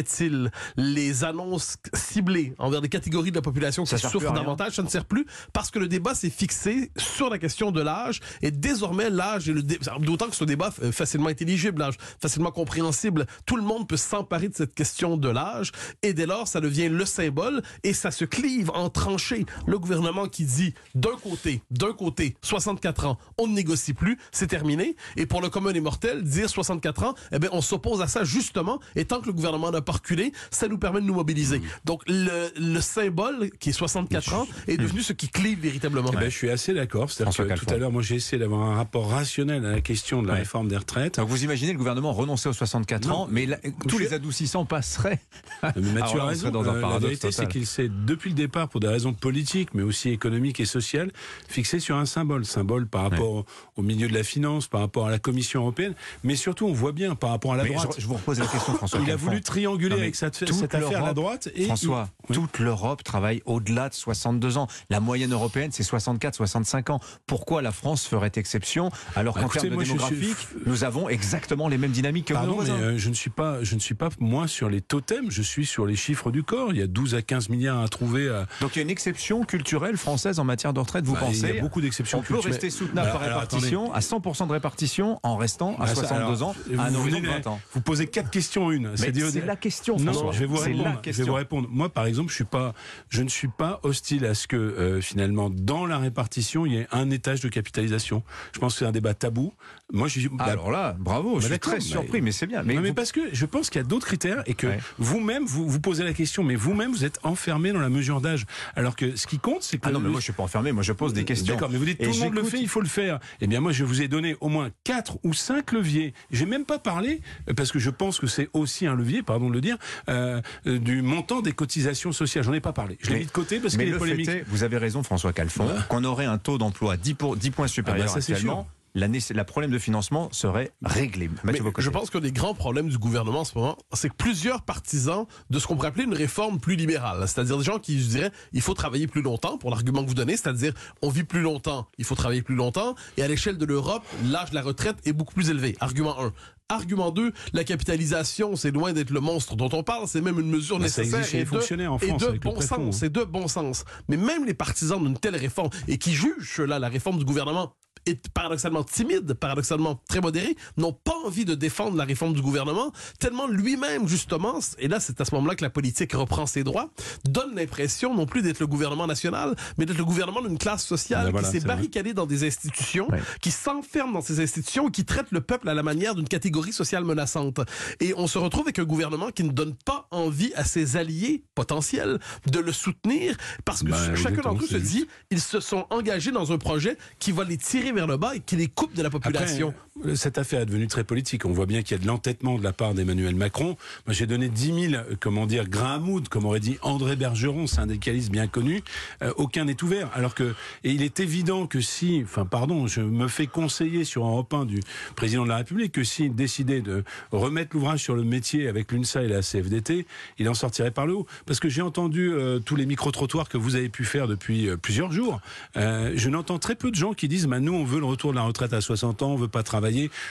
multiplierait-il 0.00 0.50
les 0.76 1.24
annonces 1.24 1.76
ciblées 1.94 2.54
envers 2.58 2.80
des 2.80 2.88
catégories 2.88 3.30
de 3.30 3.36
la 3.36 3.42
population 3.42 3.84
qui 3.84 3.90
souffrent 4.10 4.32
davantage 4.34 4.74
Ça 4.74 4.82
ne 4.82 4.88
sert 4.88 5.04
plus 5.04 5.26
parce 5.52 5.70
que 5.70 5.78
le 5.78 5.88
débat 5.88 6.14
s'est 6.14 6.30
fixé 6.30 6.90
sur 6.96 7.30
la 7.30 7.38
question 7.38 7.70
de 7.70 7.80
l'âge 7.80 8.20
et 8.42 8.50
désormais 8.50 9.10
l'âge 9.10 9.48
est 9.48 9.52
le 9.52 9.62
dé- 9.62 9.78
d'autant 10.00 10.28
que 10.28 10.36
ce 10.36 10.44
débat 10.44 10.72
est 10.82 10.92
facilement 10.92 11.28
intelligible, 11.28 11.80
l'âge, 11.80 11.96
facilement 12.20 12.50
compréhensible. 12.50 13.26
Tout 13.46 13.56
le 13.56 13.62
monde 13.62 13.88
peut 13.88 13.96
s'emparer 13.96 14.48
de 14.48 14.54
cette 14.54 14.74
question 14.74 15.16
de 15.16 15.28
l'âge 15.28 15.72
et 16.02 16.12
dès 16.14 16.26
lors 16.26 16.48
ça 16.48 16.60
devient 16.60 16.88
le 16.88 17.04
symbole 17.04 17.62
et 17.82 17.92
ça 17.92 18.10
se 18.10 18.24
clive 18.24 18.70
en 18.74 18.88
tranchées. 18.90 19.46
Le 19.66 19.78
gouvernement 19.78 20.26
qui 20.28 20.44
dit 20.44 20.74
d'un 20.94 21.16
côté, 21.22 21.62
d'un 21.70 21.92
côté 21.92 22.36
64 22.42 23.06
ans, 23.06 23.18
on 23.38 23.46
ne 23.46 23.54
négocie 23.54 23.92
plus, 23.94 24.18
c'est 24.32 24.46
terminé 24.46 24.96
et 25.16 25.26
pour 25.26 25.40
le 25.40 25.48
commun 25.48 25.72
des 25.72 25.80
mortels 25.80 26.22
dire 26.22 26.48
64 26.48 27.02
ans, 27.04 27.14
eh 27.32 27.38
bien 27.38 27.50
on 27.52 27.60
s'oppose 27.60 28.00
à 28.02 28.06
ça 28.08 28.24
justement 28.24 28.80
et 28.96 29.04
tant 29.04 29.20
que 29.20 29.26
le 29.26 29.32
gouvernement 29.32 29.70
n'a 29.70 29.79
pas 29.82 29.92
reculé, 29.92 30.32
ça 30.50 30.68
nous 30.68 30.78
permet 30.78 31.00
de 31.00 31.06
nous 31.06 31.14
mobiliser. 31.14 31.60
Donc 31.84 32.02
le, 32.06 32.50
le 32.58 32.80
symbole 32.80 33.50
qui 33.58 33.70
est 33.70 33.72
64 33.72 34.34
ans 34.34 34.46
est 34.68 34.76
devenu 34.76 35.02
ce 35.02 35.12
qui 35.12 35.28
clive 35.28 35.60
véritablement. 35.60 36.10
Eh 36.12 36.16
ben, 36.16 36.24
je 36.30 36.36
suis 36.36 36.50
assez 36.50 36.74
d'accord. 36.74 37.10
C'est-à-dire 37.10 37.46
que 37.54 37.60
tout 37.64 37.72
à 37.74 37.76
l'heure, 37.76 37.92
moi, 37.92 38.02
j'ai 38.02 38.16
essayé 38.16 38.38
d'avoir 38.38 38.62
un 38.62 38.74
rapport 38.76 39.10
rationnel 39.10 39.64
à 39.64 39.70
la 39.72 39.80
question 39.80 40.22
de 40.22 40.26
la 40.28 40.34
Ouais. 40.34 40.38
réforme 40.40 40.68
des 40.68 40.76
retraites. 40.76 41.16
Donc 41.16 41.28
vous 41.28 41.44
imaginez 41.44 41.72
le 41.72 41.78
gouvernement 41.78 42.12
renoncer 42.12 42.48
aux 42.48 42.52
64 42.52 43.08
Non. 43.08 43.14
ans, 43.14 43.28
mais 43.30 43.46
la- 43.46 43.58
tous 43.88 43.98
Je- 43.98 44.04
les 44.04 44.12
adoucissants 44.12 44.64
passeraient. 44.64 45.20
Mais 45.62 45.92
Mathieu 45.92 46.00
Alors 46.20 46.20
a 46.20 46.24
on 46.24 46.28
raison. 46.28 46.50
dans 46.50 46.64
un 46.64 46.68
Euh, 46.70 46.74
la 46.74 46.80
paradoxe 46.80 47.04
vérité, 47.04 47.32
c'est 47.32 47.48
qu'il 47.48 47.66
s'est, 47.66 47.88
depuis 47.88 48.30
le 48.30 48.36
départ, 48.36 48.68
pour 48.68 48.80
des 48.80 48.88
raisons 48.88 49.12
politiques, 49.12 49.74
mais 49.74 49.82
aussi 49.82 50.08
économiques 50.10 50.60
et 50.60 50.64
sociales, 50.64 51.10
fixé 51.48 51.80
sur 51.80 51.96
un 51.96 52.06
symbole. 52.06 52.44
Symbole 52.44 52.86
par 52.86 53.02
rapport 53.02 53.30
au- 53.30 53.44
au 53.76 53.82
milieu 53.82 54.08
de 54.08 54.14
la 54.14 54.22
finance, 54.22 54.66
par 54.68 54.80
rapport 54.80 55.06
à 55.06 55.10
la 55.10 55.18
Commission 55.18 55.60
européenne, 55.62 55.94
mais 56.24 56.36
surtout, 56.36 56.66
on 56.66 56.72
voit 56.72 56.92
bien 56.92 57.14
par 57.14 57.30
rapport 57.30 57.52
à 57.54 57.56
la 57.56 57.64
Mais 57.64 57.70
droite. 57.70 57.94
je, 57.96 58.02
je 58.02 58.06
vous 58.06 58.14
repose 58.14 58.38
la 58.38 58.46
question, 58.46 58.74
François. 58.74 59.00
Il 59.02 59.10
a 59.10 59.16
voulu 59.16 59.40
trianguler 59.40 59.69
Mais 59.78 59.92
avec 59.92 60.14
cette, 60.16 60.36
cette 60.36 60.74
affaire 60.74 61.02
à 61.04 61.06
la 61.08 61.14
droite. 61.14 61.48
Et 61.54 61.64
François, 61.66 62.08
il- 62.28 62.34
toute 62.34 62.58
l'Europe 62.58 63.02
travaille 63.04 63.42
au-delà 63.46 63.88
de 63.88 63.94
62 63.94 64.56
ans. 64.58 64.66
La 64.90 65.00
moyenne 65.00 65.32
européenne, 65.32 65.70
c'est 65.72 65.82
64, 65.82 66.34
65 66.34 66.90
ans. 66.90 67.00
Pourquoi 67.26 67.62
la 67.62 67.72
France 67.72 68.06
ferait 68.06 68.32
exception 68.36 68.90
alors 69.16 69.34
qu'en 69.34 69.42
Bah, 69.46 69.48
termes 69.54 69.68
de 69.76 69.80
je 69.80 69.84
suis- 69.84 69.92
démographique, 69.94 70.48
nous 70.66 70.84
avons 70.84 71.08
exactement 71.08 71.68
les 71.68 71.78
mêmes 71.78 71.90
dynamiques 71.92 72.26
que 72.26 72.32
nos 72.34 72.38
Pardon, 72.40 72.56
mais 72.58 72.66
voisins 72.66 72.80
euh, 72.82 72.94
je 72.98 73.08
ne 73.08 73.14
suis 73.14 73.30
pas, 73.30 73.62
je 73.62 73.74
ne 73.74 73.80
suis 73.80 73.94
pas 73.94 74.08
moi 74.20 74.46
sur 74.48 74.68
les 74.68 74.80
totems, 74.80 75.30
je 75.30 75.42
suis 75.42 75.66
sur 75.66 75.86
les 75.86 75.96
chiffres 75.96 76.30
du 76.30 76.42
corps. 76.42 76.72
Il 76.72 76.78
y 76.78 76.82
a 76.82 76.86
12 76.86 77.14
à 77.14 77.22
15 77.22 77.48
milliards 77.48 77.80
à 77.80 77.88
trouver. 77.88 78.28
À... 78.28 78.46
Donc 78.60 78.76
il 78.76 78.78
y 78.78 78.80
a 78.80 78.82
une 78.82 78.90
exception 78.90 79.44
culturelle 79.44 79.96
française 79.96 80.38
en 80.38 80.44
matière 80.44 80.72
de 80.72 80.80
retraite, 80.80 81.04
vous 81.04 81.14
Bah, 81.14 81.20
pensez 81.20 81.48
il 81.48 81.54
y 81.56 81.58
a 81.58 81.60
beaucoup 81.60 81.80
d'exceptions 81.80 82.18
On 82.18 82.22
peut 82.22 82.38
rester 82.38 82.70
soutenable 82.70 83.08
Alors, 83.08 83.12
par 83.20 83.22
alors, 83.28 83.40
répartition, 83.40 83.92
à 83.92 84.00
100% 84.00 84.46
de 84.46 84.52
répartition, 84.52 85.18
en 85.22 85.36
restant 85.36 85.72
à 85.78 85.84
Ah, 85.84 85.86
ça, 85.88 85.94
62 85.96 86.22
alors, 86.24 86.42
ans, 86.48 86.54
à 86.78 86.90
vous 86.90 87.02
venez 87.02 87.20
de 87.20 87.26
de- 87.26 87.32
20 87.32 87.46
ans. 87.46 87.60
Vous 87.74 87.80
posez 87.80 88.06
quatre 88.06 88.30
questions 88.30 88.70
une. 88.70 88.90
Mais 88.98 89.12
c'est 89.12 89.44
la 89.46 89.56
question, 89.60 89.96
Non, 89.98 90.12
François. 90.12 90.32
je 90.32 90.40
vais 90.40 90.46
vous 90.46 90.56
répondre. 90.56 90.84
Je 90.84 90.94
vais 90.96 91.00
question. 91.02 91.26
vous 91.26 91.34
répondre. 91.34 91.68
Moi, 91.70 91.88
par 91.88 92.06
exemple, 92.06 92.30
je 92.30 92.34
suis 92.34 92.44
pas, 92.44 92.74
je 93.08 93.22
ne 93.22 93.28
suis 93.28 93.48
pas 93.48 93.78
hostile 93.84 94.24
à 94.26 94.34
ce 94.34 94.46
que 94.48 94.56
euh, 94.56 95.00
finalement 95.00 95.50
dans 95.50 95.86
la 95.86 95.98
répartition 95.98 96.66
il 96.66 96.72
y 96.72 96.76
ait 96.78 96.88
un 96.92 97.10
étage 97.10 97.40
de 97.40 97.48
capitalisation. 97.48 98.22
Je 98.52 98.58
pense 98.58 98.72
que 98.74 98.78
c'est 98.80 98.86
un 98.86 98.92
débat 98.92 99.14
tabou. 99.14 99.52
Moi, 99.92 100.08
je 100.08 100.20
Ah, 100.38 100.44
Alors 100.44 100.70
là, 100.70 100.94
bravo, 100.98 101.40
je 101.40 101.46
suis 101.48 101.58
très 101.58 101.80
surpris, 101.80 102.20
mais 102.22 102.32
c'est 102.32 102.46
bien. 102.46 102.62
Mais, 102.62 102.74
mais, 102.74 102.80
mais 102.80 102.88
vous- 102.90 102.94
parce 102.94 103.12
que 103.12 103.20
je 103.32 103.46
pense 103.46 103.70
qu'il 103.70 103.80
y 103.80 103.84
a 103.84 103.86
d'autres 103.86 104.06
critères 104.06 104.42
et 104.46 104.54
que 104.54 104.66
Ouais. 104.68 104.78
vous-même, 104.98 105.44
vous 105.44 105.68
vous 105.68 105.80
posez 105.80 106.04
la 106.04 106.12
question, 106.12 106.42
mais 106.44 106.54
vous-même, 106.54 106.90
vous 106.92 107.04
êtes 107.04 107.18
enfermé 107.24 107.72
dans 107.72 107.80
la 107.80 107.88
mesure 107.88 108.20
d'âge. 108.20 108.46
Alors 108.76 108.94
que 108.96 109.16
ce 109.16 109.26
qui 109.26 109.38
compte, 109.38 109.62
c'est 109.62 109.78
que. 109.78 109.88
Ah 109.88 109.92
non, 109.92 110.00
mais 110.00 110.08
moi 110.08 110.20
je 110.20 110.24
suis 110.24 110.32
pas 110.32 110.42
enfermé, 110.44 110.72
moi 110.72 110.82
je 110.82 110.92
pose 110.92 111.12
des 111.12 111.24
questions. 111.24 111.54
D'accord, 111.54 111.70
mais 111.70 111.78
vous 111.78 111.84
dites 111.84 112.00
Et 112.00 112.06
tout 112.06 112.12
le 112.12 112.18
monde 112.20 112.34
le 112.34 112.44
fait, 112.44 112.60
il 112.60 112.68
faut 112.68 112.80
le 112.80 112.86
faire. 112.88 113.18
Eh 113.40 113.46
bien, 113.46 113.60
moi, 113.60 113.72
je 113.72 113.84
vous 113.84 114.00
ai 114.02 114.08
donné 114.08 114.36
au 114.40 114.48
moins 114.48 114.70
quatre 114.84 115.18
ou 115.24 115.34
cinq 115.34 115.72
leviers. 115.72 116.14
J'ai 116.30 116.46
même 116.46 116.64
pas 116.64 116.78
parlé, 116.78 117.20
euh, 117.48 117.54
parce 117.54 117.72
que 117.72 117.78
je 117.80 117.90
pense 117.90 118.18
que 118.20 118.26
c'est 118.28 118.48
aussi 118.52 118.86
un 118.86 118.94
levier, 118.94 119.22
pardon 119.22 119.49
de 119.50 119.54
le 119.54 119.60
dire, 119.60 119.76
euh, 120.08 120.40
du 120.64 121.02
montant 121.02 121.42
des 121.42 121.52
cotisations 121.52 122.12
sociales. 122.12 122.44
J'en 122.44 122.52
ai 122.52 122.60
pas 122.60 122.72
parlé. 122.72 122.98
Je 123.00 123.10
l'ai 123.10 123.20
mis 123.20 123.26
de 123.26 123.30
côté 123.30 123.60
parce 123.60 123.76
qu'il 123.76 123.88
est 123.88 123.90
le 123.90 123.98
polémique. 123.98 124.26
fait 124.26 124.38
est, 124.38 124.44
vous 124.48 124.62
avez 124.62 124.78
raison 124.78 125.02
François 125.02 125.32
Calfon, 125.32 125.68
qu'on 125.88 126.04
aurait 126.04 126.24
un 126.24 126.38
taux 126.38 126.58
d'emploi 126.58 126.96
10, 126.96 127.14
pour, 127.14 127.36
10 127.36 127.50
points 127.50 127.66
supérieur 127.66 128.06
Ah 128.08 128.14
bah 128.14 128.20
ça, 128.20 128.20
c'est 128.20 128.32
actuellement. 128.32 128.66
La, 128.94 129.44
problème 129.44 129.70
de 129.70 129.78
financement 129.78 130.28
serait 130.32 130.72
réglé. 130.82 131.30
Mais 131.44 131.60
je 131.78 131.90
pense 131.90 132.10
qu'un 132.10 132.20
des 132.20 132.32
grands 132.32 132.54
problèmes 132.54 132.88
du 132.88 132.98
gouvernement 132.98 133.40
en 133.40 133.44
ce 133.44 133.56
moment, 133.56 133.78
c'est 133.92 134.08
que 134.08 134.14
plusieurs 134.14 134.62
partisans 134.62 135.26
de 135.48 135.58
ce 135.58 135.66
qu'on 135.66 135.76
pourrait 135.76 135.88
appeler 135.88 136.04
une 136.04 136.14
réforme 136.14 136.58
plus 136.58 136.76
libérale, 136.76 137.26
c'est-à-dire 137.26 137.58
des 137.58 137.64
gens 137.64 137.78
qui 137.78 138.00
je 138.00 138.08
dirais 138.08 138.32
il 138.52 138.60
faut 138.60 138.74
travailler 138.74 139.06
plus 139.06 139.22
longtemps 139.22 139.58
pour 139.58 139.70
l'argument 139.70 140.02
que 140.02 140.08
vous 140.08 140.14
donnez, 140.14 140.36
c'est-à-dire 140.36 140.74
on 141.02 141.08
vit 141.08 141.24
plus 141.24 141.42
longtemps, 141.42 141.88
il 141.98 142.04
faut 142.04 142.14
travailler 142.14 142.42
plus 142.42 142.54
longtemps, 142.56 142.94
et 143.16 143.22
à 143.22 143.28
l'échelle 143.28 143.58
de 143.58 143.64
l'Europe, 143.64 144.04
l'âge 144.24 144.50
de 144.50 144.54
la 144.54 144.62
retraite 144.62 144.96
est 145.04 145.12
beaucoup 145.12 145.34
plus 145.34 145.50
élevé. 145.50 145.76
Argument 145.80 146.20
1. 146.20 146.32
Argument 146.70 147.10
2, 147.10 147.32
la 147.52 147.64
capitalisation, 147.64 148.54
c'est 148.54 148.70
loin 148.70 148.92
d'être 148.92 149.10
le 149.10 149.20
monstre 149.20 149.56
dont 149.56 149.70
on 149.72 149.82
parle, 149.82 150.06
c'est 150.06 150.20
même 150.20 150.38
une 150.38 150.48
mesure 150.48 150.78
Bah, 150.78 150.84
nécessaire 150.84 151.34
et 151.34 151.44
de, 151.44 151.86
en 151.88 151.98
et 151.98 152.06
France 152.06 152.20
de 152.22 152.26
avec 152.28 152.44
le 152.44 152.50
bon 152.50 152.60
sens, 152.60 152.78
hein. 152.78 152.92
c'est 152.92 153.12
de 153.12 153.24
bon 153.24 153.48
sens. 153.48 153.84
Mais 154.08 154.16
même 154.16 154.46
les 154.46 154.54
partisans 154.54 155.02
d'une 155.02 155.18
telle 155.18 155.34
réforme 155.34 155.70
et 155.88 155.98
qui 155.98 156.12
jugent 156.12 156.60
là 156.60 156.78
la 156.78 156.88
réforme 156.88 157.18
du 157.18 157.24
gouvernement 157.24 157.74
est 158.06 158.28
paradoxalement 158.30 158.84
timide, 158.84 159.34
paradoxalement 159.34 160.00
très 160.08 160.20
modéré, 160.20 160.56
n'ont 160.76 160.92
pas 160.92 161.14
envie 161.24 161.44
de 161.44 161.54
défendre 161.54 161.96
la 161.96 162.04
réforme 162.04 162.32
du 162.34 162.42
gouvernement, 162.42 162.92
tellement 163.18 163.46
lui-même, 163.46 164.08
justement, 164.08 164.58
et 164.78 164.88
là 164.88 165.00
c'est 165.00 165.20
à 165.20 165.24
ce 165.24 165.34
moment-là 165.34 165.54
que 165.54 165.62
la 165.64 165.70
politique 165.70 166.12
reprend 166.12 166.46
ses 166.46 166.64
droits, 166.64 166.90
donne 167.24 167.54
l'impression 167.54 168.14
non 168.14 168.26
plus 168.26 168.42
d'être 168.42 168.60
le 168.60 168.66
gouvernement 168.66 169.06
national, 169.06 169.54
mais 169.78 169.86
d'être 169.86 169.98
le 169.98 170.04
gouvernement 170.04 170.40
d'une 170.42 170.58
classe 170.58 170.84
sociale 170.84 171.26
Ben 171.26 171.30
voilà, 171.32 171.46
qui 171.48 171.52
s'est 171.52 171.58
vrai. 171.60 171.68
barricadée 171.68 172.14
dans 172.14 172.26
des 172.26 172.46
institutions, 172.46 173.08
Ouais. 173.10 173.20
qui 173.40 173.50
s'enferme 173.50 174.12
dans 174.12 174.20
ces 174.22 174.40
institutions 174.40 174.88
et 174.88 174.90
qui 174.90 175.04
traite 175.04 175.26
le 175.30 175.40
peuple 175.40 175.68
à 175.68 175.74
la 175.74 175.82
manière 175.82 176.14
d'une 176.14 176.28
catégorie 176.28 176.72
sociale 176.72 177.04
menaçante. 177.04 177.60
Et 178.00 178.14
on 178.16 178.26
se 178.26 178.38
retrouve 178.38 178.62
avec 178.64 178.78
un 178.78 178.84
gouvernement 178.84 179.30
qui 179.30 179.44
ne 179.44 179.50
donne 179.52 179.74
pas 179.74 179.99
envie 180.10 180.52
à 180.54 180.64
ses 180.64 180.96
alliés 180.96 181.44
potentiels 181.54 182.18
de 182.46 182.58
le 182.58 182.72
soutenir 182.72 183.36
parce 183.64 183.82
que 183.82 183.90
Ben, 183.90 184.16
chacun 184.16 184.42
d'entre 184.42 184.64
eux 184.64 184.66
se 184.66 184.76
dit 184.76 185.06
ils 185.30 185.40
se 185.40 185.60
sont 185.60 185.86
engagés 185.90 186.32
dans 186.32 186.52
un 186.52 186.58
projet 186.58 186.96
qui 187.18 187.32
va 187.32 187.44
les 187.44 187.56
tirer 187.56 187.92
vers 187.92 188.06
le 188.06 188.16
bas 188.16 188.34
et 188.34 188.40
qui 188.40 188.56
les 188.56 188.66
coupe 188.66 188.94
de 188.94 189.02
la 189.02 189.10
population. 189.10 189.68
Après, 189.68 189.89
cette 190.14 190.38
affaire 190.38 190.60
est 190.60 190.66
devenue 190.66 190.86
très 190.86 191.04
politique. 191.04 191.44
On 191.44 191.52
voit 191.52 191.66
bien 191.66 191.82
qu'il 191.82 191.96
y 191.96 192.00
a 192.00 192.02
de 192.02 192.06
l'entêtement 192.06 192.58
de 192.58 192.64
la 192.64 192.72
part 192.72 192.94
d'Emmanuel 192.94 193.34
Macron. 193.34 193.76
Moi, 194.06 194.14
j'ai 194.14 194.26
donné 194.26 194.48
10 194.48 194.90
000, 194.90 194.94
euh, 194.94 195.14
comment 195.18 195.46
dire, 195.46 195.68
grains 195.68 195.94
à 195.94 195.98
moudre, 195.98 196.28
comme 196.30 196.46
aurait 196.46 196.60
dit 196.60 196.78
André 196.82 197.16
Bergeron, 197.16 197.66
syndicaliste 197.66 198.30
bien 198.30 198.46
connu. 198.46 198.82
Euh, 199.22 199.32
aucun 199.36 199.64
n'est 199.64 199.82
ouvert. 199.82 200.10
Alors 200.14 200.34
que, 200.34 200.54
et 200.84 200.90
il 200.90 201.02
est 201.02 201.20
évident 201.20 201.66
que 201.66 201.80
si, 201.80 202.22
enfin, 202.24 202.46
pardon, 202.46 202.86
je 202.86 203.00
me 203.00 203.28
fais 203.28 203.46
conseiller 203.46 204.04
sur 204.04 204.24
Europe 204.24 204.52
1 204.52 204.64
du 204.64 204.80
président 205.16 205.44
de 205.44 205.48
la 205.48 205.58
République 205.58 205.92
que 205.92 206.04
s'il 206.04 206.34
décidait 206.34 206.80
de 206.80 207.04
remettre 207.30 207.74
l'ouvrage 207.74 208.00
sur 208.02 208.14
le 208.14 208.24
métier 208.24 208.68
avec 208.68 208.92
l'UNSA 208.92 209.22
et 209.22 209.28
la 209.28 209.42
CFDT, 209.42 210.06
il 210.38 210.48
en 210.48 210.54
sortirait 210.54 210.90
par 210.90 211.06
le 211.06 211.14
haut. 211.14 211.26
Parce 211.46 211.60
que 211.60 211.68
j'ai 211.68 211.82
entendu 211.82 212.32
euh, 212.32 212.58
tous 212.58 212.76
les 212.76 212.86
micro-trottoirs 212.86 213.48
que 213.48 213.58
vous 213.58 213.76
avez 213.76 213.88
pu 213.88 214.04
faire 214.04 214.28
depuis 214.28 214.68
plusieurs 214.80 215.12
jours. 215.12 215.40
Je 215.74 216.28
n'entends 216.28 216.58
très 216.58 216.74
peu 216.74 216.90
de 216.90 216.96
gens 216.96 217.12
qui 217.12 217.28
disent, 217.28 217.46
bah, 217.46 217.60
nous, 217.60 217.74
on 217.74 217.84
veut 217.84 218.00
le 218.00 218.06
retour 218.06 218.30
de 218.30 218.36
la 218.36 218.42
retraite 218.42 218.72
à 218.72 218.80
60 218.80 219.22
ans, 219.22 219.32
on 219.32 219.36
veut 219.36 219.48
pas 219.48 219.62
travailler. 219.62 219.89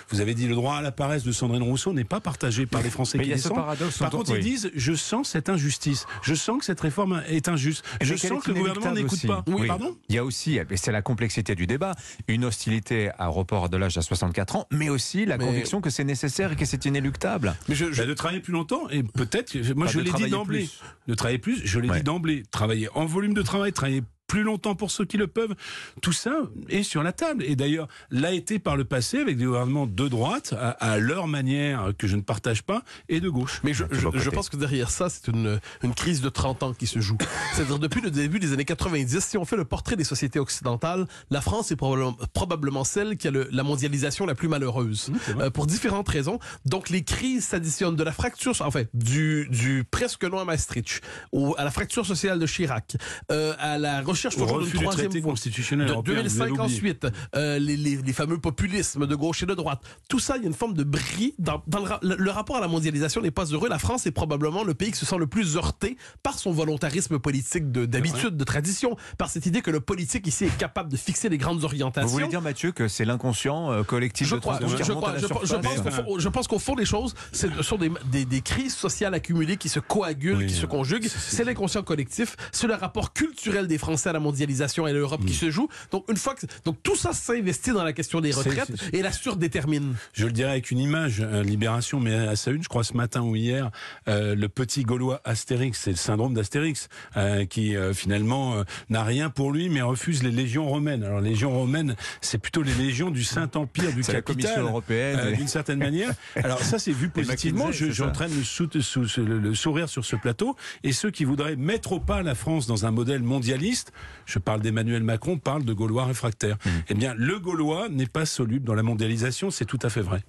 Vous 0.10 0.22
avez 0.22 0.34
dit 0.34 0.48
le 0.48 0.56
droit 0.56 0.76
à 0.76 0.82
la 0.82 0.92
paresse 0.92 1.24
de 1.24 1.32
Sandrine 1.32 1.64
Rousseau 1.64 1.94
n'est 1.94 2.04
pas 2.04 2.20
partagé 2.20 2.66
par 2.66 2.82
les 2.82 2.90
Français 2.90 3.18
Mais 3.18 3.24
qui 3.26 3.30
il 3.30 3.32
y 3.32 3.34
a 3.34 3.38
ce 3.38 3.44
descendent. 3.44 3.58
paradoxe 3.58 3.98
Par 3.98 4.10
contre, 4.10 4.36
ils 4.36 4.44
disent, 4.44 4.72
je 4.76 4.94
sens 4.94 5.30
cette 5.30 5.50
injustice. 5.50 6.06
Je 6.24 6.34
sens 6.36 6.60
que 6.60 6.66
cette 6.66 6.80
réforme 6.82 7.22
est 7.28 7.48
injuste. 7.48 7.84
Mais 8.00 8.06
Je 8.06 8.16
sens 8.16 8.44
que 8.44 8.52
le 8.52 8.60
gouvernement 8.60 8.92
n'écoute 8.94 9.26
pas. 9.28 9.44
Oui. 9.48 9.68
Pardon? 9.68 9.96
Il 10.10 10.16
y 10.16 10.18
a 10.18 10.24
aussi, 10.24 10.58
et 10.58 10.66
c'est 10.78 10.92
la 10.92 11.02
complexité 11.02 11.56
du 11.56 11.68
débat, 11.68 11.96
une 12.28 12.46
hostilité 12.46 13.10
à 13.18 13.28
report 13.28 13.70
de 13.70 13.78
l'âge 13.78 13.98
à 13.98 14.02
64 14.02 14.56
ans, 14.56 14.68
mais 14.72 14.90
aussi 14.90 15.26
la 15.26 15.38
Mais- 15.38 15.46
conviction 15.46 15.82
que 15.82 15.90
c'est 15.90 16.04
nécessaire 16.04 16.52
et 16.52 16.56
que 16.56 16.66
c'est 16.66 16.86
inéluctable. 16.86 17.56
Mais 17.68 17.76
je, 17.76 17.92
je- 17.92 18.02
Bah, 18.02 18.08
de 18.08 18.14
travailler 18.14 18.40
plus 18.42 18.54
longtemps 18.54 18.90
et 18.90 19.04
peut-être, 19.04 19.52
que- 19.52 19.74
moi 19.74 19.86
Pas 19.88 19.92
je 19.94 20.00
l'ai 20.00 20.12
dit 20.12 20.30
d'emblée, 20.30 20.70
de 21.08 21.14
travailler 21.14 21.38
plus, 21.40 21.62
je 21.66 21.80
l'ai 21.80 21.90
Ouais. 21.90 21.98
dit 21.98 22.04
d'emblée, 22.04 22.44
travailler 22.52 22.88
en 22.96 23.06
volume 23.06 23.34
de 23.34 23.42
travail, 23.42 23.72
travailler 23.74 24.04
plus 24.30 24.44
longtemps 24.44 24.76
pour 24.76 24.92
ceux 24.92 25.04
qui 25.04 25.18
le 25.18 25.28
peuvent. 25.28 25.56
Tout 26.02 26.14
ça 26.14 26.44
est 26.70 26.84
sur 26.84 27.04
la 27.04 27.12
table. 27.12 27.44
Et 27.44 27.56
d'ailleurs, 27.58 27.88
l'a 28.12 28.32
été 28.32 28.60
par 28.60 28.78
le 28.78 28.86
passé 28.86 29.18
avec 29.18 29.38
des 29.38 29.44
gouvernements 29.46 29.88
de 29.88 30.08
droite, 30.08 30.54
à, 30.58 30.70
à 30.70 30.98
leur 31.00 31.28
manière, 31.28 31.92
que 31.98 32.08
je 32.08 32.16
ne 32.16 32.22
partage 32.22 32.62
pas, 32.64 32.84
et 33.10 33.20
de 33.20 33.28
gauche. 33.28 33.60
Mais 33.64 33.74
je, 33.74 33.84
je, 33.92 34.08
je 34.14 34.30
pense 34.30 34.50
que 34.50 34.56
derrière 34.56 34.92
ça, 34.92 35.10
c'est 35.10 35.28
une, 35.28 35.60
une 35.84 35.94
crise 35.96 36.22
de 36.22 36.30
30 36.30 36.64
ans 36.64 36.74
qui 36.74 36.88
se 36.88 37.00
joue. 37.00 37.18
C'est-à-dire, 37.56 37.80
depuis 37.80 38.02
le 38.02 38.12
début 38.12 38.40
des 38.40 38.54
années 38.54 38.66
90, 38.66 39.20
si 39.20 39.38
on 39.38 39.46
fait 39.46 39.58
le 39.58 39.66
portrait 39.66 39.96
des 39.96 40.04
sociétés 40.04 40.40
occidentales, 40.40 41.08
la 41.32 41.42
France 41.42 41.72
est 41.72 41.76
probablement, 41.76 42.16
probablement 42.34 42.84
celle 42.84 43.18
qui 43.18 43.28
a 43.28 43.32
le, 43.32 43.50
la 43.52 43.64
mondialisation 43.64 44.28
la 44.28 44.36
plus 44.36 44.48
malheureuse. 44.48 45.10
Mmh, 45.10 45.42
euh, 45.42 45.50
pour 45.50 45.66
différentes 45.66 46.08
raisons. 46.08 46.38
Donc, 46.66 46.90
les 46.90 47.04
crises 47.04 47.46
s'additionnent 47.46 47.96
de 47.96 48.04
la 48.04 48.12
fracture, 48.12 48.54
enfin, 48.60 48.84
du, 48.94 49.48
du 49.50 49.84
presque 49.90 50.24
non 50.24 50.38
à 50.40 50.46
Maastricht, 50.46 51.02
au, 51.32 51.56
à 51.58 51.64
la 51.64 51.72
fracture 51.72 52.06
sociale 52.06 52.38
de 52.38 52.46
Chirac, 52.46 52.96
euh, 53.32 53.56
à 53.58 53.80
la 53.80 54.02
recherche 54.02 54.19
Au 54.28 54.32
toujours 54.32 54.60
d'une 54.62 54.82
troisième 54.82 55.12
voie. 55.12 55.22
constitutionnel 55.32 55.88
De 55.88 55.92
européen, 55.94 56.16
vous 56.16 56.22
2005 56.22 56.40
l'avez 56.40 56.52
oublié. 56.52 56.66
ensuite, 56.76 57.08
euh, 57.36 57.60
les, 57.60 57.78
les, 57.78 57.96
les 57.98 58.14
fameux 58.14 58.38
populismes 58.40 59.08
de 59.08 59.16
gauche 59.16 59.44
et 59.44 59.46
de 59.46 59.54
droite. 59.54 59.82
Tout 60.10 60.20
ça, 60.20 60.36
il 60.38 60.42
y 60.44 60.46
a 60.46 60.48
une 60.48 60.54
forme 60.54 60.74
de 60.74 60.84
bris. 60.84 61.34
Dans, 61.40 61.64
dans 61.68 61.80
le, 62.02 62.16
le- 62.16 62.32
rapport 62.32 62.58
à 62.58 62.62
la 62.62 62.68
mondialisation 62.68 63.22
n'est 63.22 63.32
pas 63.32 63.46
heureux. 63.46 63.70
La 63.70 63.80
France 63.80 64.06
est 64.06 64.12
probablement 64.12 64.64
le 64.64 64.74
pays 64.74 64.92
qui 64.92 64.98
se 64.98 65.06
sent 65.06 65.18
le 65.18 65.28
plus 65.28 65.56
heurté 65.58 65.98
par 66.24 66.38
son 66.40 66.52
volontarisme 66.52 67.20
politique 67.20 67.72
de- 67.72 67.86
d'habitude, 67.86 68.36
de, 68.38 68.44
tradition, 68.44 68.96
par 69.18 69.30
cette 69.30 69.46
idée 69.46 69.62
que 69.62 69.72
le 69.72 69.80
politique 69.80 70.28
ici 70.28 70.46
est 70.46 70.58
capable 70.58 70.92
de 70.92 70.98
fixer 70.98 71.30
les 71.30 71.38
grandes 71.38 71.64
orientations. 71.64 72.08
Vous 72.08 72.14
voulez 72.14 72.28
dire, 72.28 72.42
Mathieu, 72.42 72.72
que 72.72 72.88
c'est 72.88 73.06
l'inconscient 73.06 73.72
euh, 73.72 73.84
collectif 73.84 74.28
Je 74.28 74.36
de 74.36 74.40
crois, 74.40 74.60
je, 74.62 74.92
crois, 74.94 75.14
je, 75.16 75.22
je 75.46 75.56
pense 75.56 75.82
qu'au 75.82 75.92
fond, 75.92 76.20
je 76.20 76.30
pense 76.30 76.48
qu'au 76.48 76.60
fond 76.60 76.76
des 76.76 76.86
choses, 76.86 77.14
ce 77.32 77.48
sont 77.64 77.78
des, 77.78 77.92
des, 78.12 78.26
des 78.26 78.42
crises 78.42 78.76
sociales 78.76 79.14
accumulées 79.14 79.58
qui 79.58 79.70
se 79.70 79.80
coagulent, 79.80 80.38
Oui, 80.38 80.48
qui 80.48 80.54
se 80.54 80.66
conjuguent. 80.66 81.08
C'est 81.08 81.44
l'inconscient 81.44 81.84
collectif, 81.84 82.36
c'est 82.52 82.68
le 82.68 82.74
rapport 82.76 83.14
culturel 83.14 83.68
des 83.68 83.78
Français 83.78 84.09
à 84.10 84.14
la 84.14 84.20
mondialisation 84.20 84.88
et 84.88 84.92
à 84.92 84.94
l'Europe 84.94 85.26
qui 85.26 85.34
se 85.34 85.50
joue. 85.52 85.68
Donc 85.92 86.06
une 86.10 86.18
fois 86.18 86.36
que 86.36 86.46
donc 86.66 86.78
tout 86.84 86.96
ça 86.96 87.14
s'investit 87.14 87.72
dans 87.72 87.84
la 87.84 87.94
question 87.94 88.22
des 88.22 88.32
retraites 88.32 88.72
et 88.94 89.02
la 89.02 89.12
surdétermine. 89.12 89.96
Je 90.14 90.26
le 90.26 90.32
dirais 90.32 90.52
avec 90.52 90.72
une 90.72 90.80
image, 90.80 91.22
euh, 91.22 91.44
Libération, 91.44 92.00
mais 92.00 92.14
à 92.16 92.36
sa 92.36 92.52
une, 92.52 92.64
je 92.64 92.70
crois 92.70 92.84
ce 92.84 92.94
matin 92.94 93.22
ou 93.22 93.36
hier, 93.36 93.72
euh, 94.08 94.36
le 94.36 94.50
petit 94.50 94.84
Gaulois 94.84 95.22
Astérix, 95.24 95.80
c'est 95.80 95.92
le 95.92 95.96
syndrome 95.98 96.34
d'Astérix, 96.34 96.90
euh, 97.18 97.46
qui 97.46 97.76
euh, 97.76 97.94
finalement 97.94 98.56
euh, 98.56 98.64
n'a 98.90 99.04
rien 99.04 99.30
pour 99.30 99.52
lui, 99.52 99.70
mais 99.70 99.82
refuse 99.82 100.24
les 100.24 100.32
légions 100.32 100.68
romaines. 100.68 101.04
Alors 101.04 101.22
les 101.22 101.30
légions 101.32 101.52
romaines, 101.52 101.96
c'est 102.22 102.38
plutôt 102.38 102.62
les 102.64 102.74
légions 102.74 103.12
du 103.12 103.24
Saint-Empire 103.24 103.94
du 103.94 104.04
C'est 104.04 104.14
la 104.14 104.22
capital. 104.22 104.52
Commission 104.54 104.70
européenne. 104.72 105.20
euh, 105.20 105.32
et- 105.34 105.38
d'une 105.38 105.48
certaine 105.48 105.80
manière. 105.80 106.12
Alors 106.36 106.60
ça, 106.64 106.80
c'est 106.80 106.92
vu 106.92 107.10
positivement. 107.20 107.72
Je, 107.72 107.92
j'entraîne 107.92 108.36
le, 108.36 108.44
sou- 108.44 108.70
sou- 108.82 109.08
sou- 109.08 109.24
le- 109.26 109.40
le 109.40 109.56
sourire 109.56 109.90
sur 109.90 110.04
ce 110.06 110.16
plateau. 110.16 110.56
Et 110.84 110.92
ceux 110.94 111.12
qui 111.12 111.24
voudraient 111.26 111.56
mettre 111.56 111.94
au 111.94 112.00
pas 112.00 112.22
la 112.24 112.36
France 112.36 112.68
dans 112.68 112.86
un 112.86 112.92
modèle 112.92 113.22
mondialiste, 113.24 113.92
je 114.26 114.40
parle 114.40 114.62
d'Emmanuel 114.62 115.04
Macron, 115.04 115.38
parle 115.38 115.66
de 115.66 115.74
Gaulois 115.74 116.06
réfractaires. 116.06 116.58
Mmh. 116.66 116.70
Eh 116.90 116.94
bien, 116.94 117.14
le 117.18 117.40
Gaulois 117.40 117.90
n'est 117.90 118.06
pas 118.06 118.26
soluble 118.26 118.66
dans 118.66 118.76
la 118.76 118.84
mondialisation, 118.84 119.50
c'est 119.52 119.66
tout 119.66 119.80
à 119.82 119.90
fait 119.90 120.02
vrai. 120.02 120.22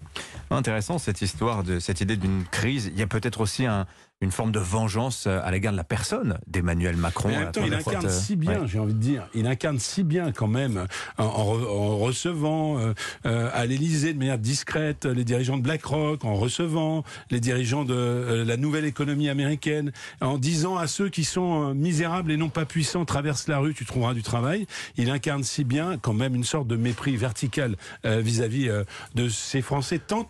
Intéressant 0.50 0.98
cette 0.98 1.20
histoire 1.22 1.62
de 1.62 1.78
cette 1.78 2.00
idée 2.00 2.16
d'une 2.16 2.44
crise. 2.50 2.90
Il 2.92 2.98
y 2.98 3.02
a 3.02 3.06
peut-être 3.06 3.40
aussi 3.40 3.66
un- 3.66 3.86
une 4.22 4.30
forme 4.30 4.52
de 4.52 4.58
vengeance 4.58 5.26
euh, 5.26 5.40
à 5.42 5.50
l'égard 5.50 5.72
de 5.72 5.78
la 5.78 5.84
personne 5.84 6.38
d'Emmanuel 6.46 6.94
Macron. 6.96 7.30
Mais 7.30 7.36
en 7.36 7.40
même 7.40 7.52
temps, 7.52 7.64
il 7.64 7.72
incarne 7.72 8.02
cette, 8.02 8.10
euh, 8.10 8.20
si 8.20 8.36
bien, 8.36 8.60
ouais. 8.60 8.68
j'ai 8.68 8.78
envie 8.78 8.92
de 8.92 8.98
dire, 8.98 9.26
il 9.34 9.46
incarne 9.46 9.78
si 9.78 10.02
bien 10.02 10.30
quand 10.30 10.46
même 10.46 10.86
en, 11.16 11.24
en 11.24 11.54
re- 11.54 11.66
en 11.68 11.96
recevant 11.96 12.78
euh, 12.78 12.92
euh, 13.24 13.48
à 13.54 13.64
l'Élysée 13.64 14.12
de 14.12 14.18
manière 14.18 14.38
discrète 14.38 15.06
les 15.06 15.24
dirigeants 15.24 15.56
de 15.56 15.62
BlackRock, 15.62 16.24
en 16.26 16.34
recevant 16.34 17.02
les 17.30 17.40
dirigeants 17.40 17.84
de 17.86 17.94
euh, 17.94 18.44
la 18.44 18.58
nouvelle 18.58 18.84
économie 18.84 19.30
américaine, 19.30 19.90
en 20.20 20.36
disant 20.36 20.76
à 20.76 20.86
ceux 20.86 21.08
qui 21.08 21.24
sont 21.24 21.70
euh, 21.70 21.74
misérables 21.74 22.30
et 22.30 22.36
non 22.36 22.50
pas 22.50 22.66
puissants, 22.66 23.06
traverse 23.06 23.48
la 23.48 23.58
rue, 23.58 23.72
tu 23.72 23.86
trouveras 23.86 24.12
du 24.12 24.22
travail. 24.22 24.66
Il 24.98 25.08
incarne 25.08 25.44
si 25.44 25.64
bien 25.64 25.96
quand 25.96 26.12
même 26.12 26.34
une 26.34 26.44
sorte 26.44 26.66
de 26.68 26.76
mépris 26.76 27.16
vertical 27.16 27.76
euh, 28.04 28.20
vis-à-vis 28.20 28.68
euh, 28.68 28.84
de 29.14 29.30
ces 29.30 29.62
Français 29.62 29.98
tant, 29.98 30.26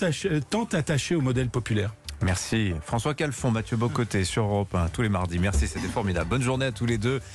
tant 0.48 0.64
attachés 0.64 1.16
au 1.16 1.20
modèle 1.20 1.48
populaire. 1.48 1.92
Merci. 2.22 2.74
François 2.84 3.14
Calfon, 3.14 3.50
Mathieu 3.50 3.76
Bocoté 3.76 4.24
sur 4.24 4.44
Europe 4.44 4.74
1 4.74 4.88
tous 4.88 5.02
les 5.02 5.08
mardis. 5.08 5.38
Merci, 5.38 5.66
c'était 5.68 5.88
formidable. 5.88 6.28
Bonne 6.28 6.42
journée 6.42 6.66
à 6.66 6.72
tous 6.72 6.86
les 6.86 6.98
deux. 6.98 7.20